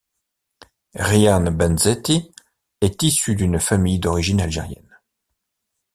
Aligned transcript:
Rayane 0.95 1.51
Bensetti 1.51 2.31
est 2.81 3.03
issu 3.03 3.35
d'une 3.35 3.59
famille 3.59 3.99
d'origine 3.99 4.41
algérienne. 4.41 4.97